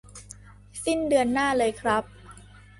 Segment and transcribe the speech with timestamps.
[0.83, 2.03] สิ้นเดือนหน้าเลยครับ